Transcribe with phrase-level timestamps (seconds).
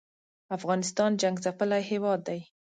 [0.57, 2.39] افغانستان جنګ څپلی هېواد دی